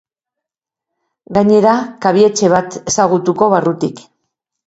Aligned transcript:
Gainera, 1.39 1.73
kabi-etxe 2.05 2.49
bat 2.55 2.79
ezagutuko 2.93 3.51
barrutik. 3.55 4.05